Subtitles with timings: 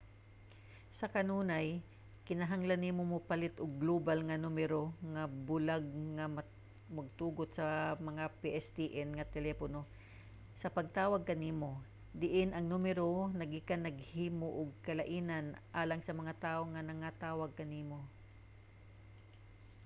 [0.97, 1.67] sa kanunay
[2.27, 4.81] kinahanglan nimo mopalit og global nga numero
[5.13, 5.85] nga bulag
[6.15, 6.25] nga
[6.97, 7.65] magtugot sa
[8.07, 9.79] mga pstn nga telepono
[10.61, 11.69] sa pagtawag kanimo.
[12.21, 13.09] diin ang numero
[13.39, 15.45] naggikan naghimo og kalainan
[15.81, 17.99] alang sa mga tawo nga nagatawag kanimo